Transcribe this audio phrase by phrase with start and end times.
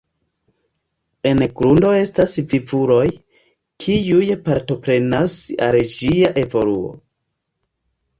[1.31, 3.03] En grundo estas vivuloj,
[3.85, 6.89] kiuj partoprenas al ĝia evoluo.